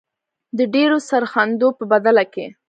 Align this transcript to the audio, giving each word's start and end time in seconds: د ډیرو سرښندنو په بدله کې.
د 0.57 0.59
ډیرو 0.73 0.97
سرښندنو 1.09 1.67
په 1.77 1.83
بدله 1.91 2.23
کې. 2.33 2.45